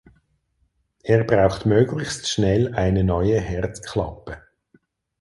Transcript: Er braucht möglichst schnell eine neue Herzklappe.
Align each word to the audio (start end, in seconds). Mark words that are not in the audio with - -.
Er 1.03 1.25
braucht 1.25 1.67
möglichst 1.67 2.27
schnell 2.27 2.73
eine 2.73 3.03
neue 3.03 3.39
Herzklappe. 3.39 4.41